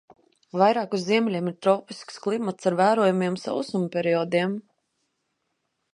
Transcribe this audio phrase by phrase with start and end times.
[0.61, 4.57] Vairāk uz ziemeļiem ir tropisks klimats ar vērojamiem sausuma periodiem.